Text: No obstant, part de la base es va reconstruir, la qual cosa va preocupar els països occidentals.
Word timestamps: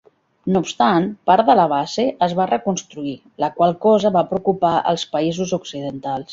No 0.53 0.61
obstant, 0.65 1.03
part 1.31 1.47
de 1.49 1.55
la 1.59 1.65
base 1.73 2.05
es 2.29 2.33
va 2.41 2.49
reconstruir, 2.53 3.15
la 3.45 3.53
qual 3.61 3.79
cosa 3.87 4.15
va 4.19 4.27
preocupar 4.33 4.75
els 4.95 5.09
països 5.17 5.59
occidentals. 5.63 6.29